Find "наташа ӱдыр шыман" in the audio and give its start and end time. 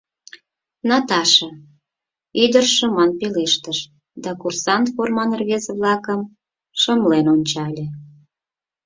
0.89-3.11